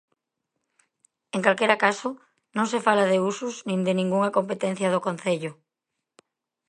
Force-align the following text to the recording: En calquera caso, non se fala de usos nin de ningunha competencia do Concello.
En 1.35 1.39
calquera 1.45 1.81
caso, 1.85 2.09
non 2.57 2.65
se 2.71 2.79
fala 2.85 3.05
de 3.11 3.17
usos 3.31 3.55
nin 3.69 3.79
de 3.87 3.93
ningunha 3.99 4.33
competencia 4.37 4.91
do 4.93 5.03
Concello. 5.07 5.51